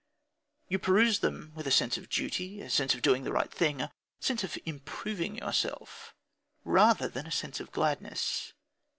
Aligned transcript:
You 0.67 0.79
peruse 0.79 1.19
them 1.19 1.51
with 1.53 1.67
a 1.67 1.71
sense 1.71 1.95
of 1.95 2.09
duty, 2.09 2.59
a 2.59 2.71
sense 2.71 2.95
of 2.95 3.03
doing 3.03 3.23
the 3.23 3.31
right 3.31 3.51
thing, 3.51 3.81
a 3.81 3.91
sense 4.19 4.43
of 4.43 4.57
"improving 4.65 5.37
yourself," 5.37 6.15
rather 6.63 7.07
than 7.07 7.25
with 7.25 7.33
a 7.35 7.37
sense 7.37 7.59
of 7.59 7.71
gladness. 7.71 8.51